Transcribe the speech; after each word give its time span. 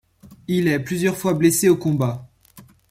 Il 0.47 0.67
est 0.67 0.79
plusieurs 0.79 1.15
fois 1.15 1.35
blessé 1.35 1.69
au 1.69 1.77
combat. 1.77 2.27